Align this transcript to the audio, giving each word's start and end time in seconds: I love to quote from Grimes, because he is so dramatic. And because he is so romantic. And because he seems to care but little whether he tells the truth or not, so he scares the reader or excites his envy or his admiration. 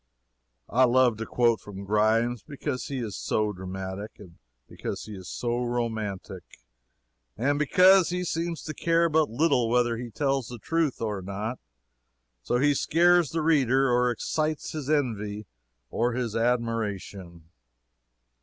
I 0.71 0.85
love 0.85 1.17
to 1.17 1.27
quote 1.27 1.59
from 1.61 1.83
Grimes, 1.83 2.41
because 2.41 2.85
he 2.87 2.97
is 2.97 3.15
so 3.15 3.53
dramatic. 3.53 4.09
And 4.17 4.39
because 4.67 5.03
he 5.03 5.13
is 5.13 5.29
so 5.29 5.63
romantic. 5.63 6.41
And 7.37 7.59
because 7.59 8.09
he 8.09 8.23
seems 8.23 8.63
to 8.63 8.73
care 8.73 9.09
but 9.09 9.29
little 9.29 9.69
whether 9.69 9.97
he 9.97 10.09
tells 10.09 10.47
the 10.47 10.57
truth 10.57 11.01
or 11.03 11.21
not, 11.21 11.59
so 12.41 12.57
he 12.57 12.73
scares 12.73 13.29
the 13.29 13.43
reader 13.43 13.91
or 13.91 14.09
excites 14.09 14.71
his 14.71 14.89
envy 14.89 15.45
or 15.91 16.13
his 16.13 16.35
admiration. 16.35 17.43